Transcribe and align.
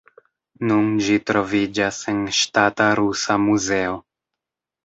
Nun 0.69 0.87
ĝi 1.07 1.17
troviĝas 1.31 1.99
en 2.13 2.23
Ŝtata 2.39 2.91
Rusa 3.01 3.39
Muzeo. 3.47 4.01